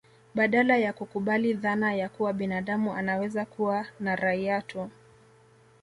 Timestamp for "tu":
4.61-4.89